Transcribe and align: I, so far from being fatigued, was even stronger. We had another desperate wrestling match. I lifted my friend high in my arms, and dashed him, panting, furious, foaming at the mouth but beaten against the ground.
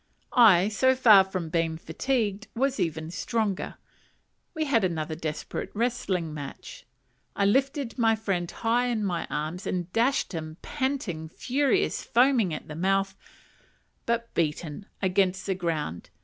I, 0.33 0.67
so 0.69 0.95
far 0.95 1.23
from 1.23 1.49
being 1.49 1.77
fatigued, 1.77 2.47
was 2.55 2.79
even 2.79 3.11
stronger. 3.11 3.75
We 4.55 4.65
had 4.65 4.83
another 4.83 5.13
desperate 5.13 5.69
wrestling 5.75 6.33
match. 6.33 6.87
I 7.35 7.45
lifted 7.45 7.99
my 7.99 8.15
friend 8.15 8.49
high 8.49 8.87
in 8.87 9.03
my 9.05 9.27
arms, 9.29 9.67
and 9.67 9.93
dashed 9.93 10.33
him, 10.33 10.57
panting, 10.63 11.29
furious, 11.29 12.01
foaming 12.03 12.51
at 12.51 12.67
the 12.67 12.73
mouth 12.73 13.15
but 14.07 14.33
beaten 14.33 14.87
against 15.03 15.45
the 15.45 15.53
ground. 15.53 16.09